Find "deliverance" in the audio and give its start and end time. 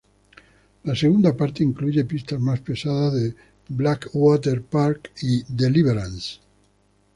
5.47-6.39